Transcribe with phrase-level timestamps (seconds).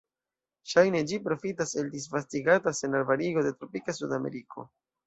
[0.71, 4.73] Ŝajne ĝi profitas el disvastigata senarbarigo de tropika Sudameriko.